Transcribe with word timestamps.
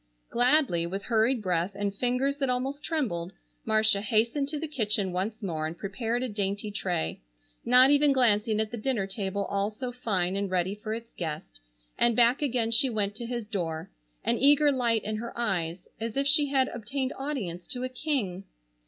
Gladly, 0.31 0.87
with 0.87 1.03
hurried 1.03 1.43
breath 1.43 1.73
and 1.75 1.93
fingers 1.95 2.37
that 2.37 2.49
almost 2.49 2.83
trembled, 2.83 3.33
Marcia 3.65 4.01
hastened 4.01 4.49
to 4.49 4.57
the 4.57 4.67
kitchen 4.67 5.11
once 5.13 5.43
more 5.43 5.67
and 5.67 5.77
prepared 5.77 6.23
a 6.23 6.27
dainty 6.27 6.71
tray, 6.71 7.21
not 7.63 7.91
even 7.91 8.11
glancing 8.11 8.59
at 8.59 8.71
the 8.71 8.77
dinner 8.77 9.05
table 9.05 9.45
all 9.45 9.69
so 9.69 9.91
fine 9.91 10.35
and 10.35 10.49
ready 10.49 10.73
for 10.73 10.95
its 10.95 11.13
guest, 11.13 11.61
and 11.99 12.15
back 12.15 12.41
again 12.41 12.71
she 12.71 12.89
went 12.89 13.13
to 13.13 13.27
his 13.27 13.47
door, 13.47 13.91
an 14.23 14.39
eager 14.39 14.71
light 14.71 15.03
in 15.03 15.17
her 15.17 15.37
eyes, 15.37 15.87
as 15.99 16.17
if 16.17 16.25
she 16.25 16.47
had 16.47 16.67
obtained 16.69 17.13
audience 17.15 17.67
to 17.67 17.83
a 17.83 17.87
king. 17.89 18.45